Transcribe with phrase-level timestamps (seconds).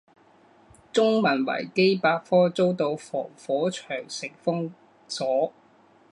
[0.91, 4.73] 中文维基百科遭到防火长城封
[5.07, 5.53] 锁。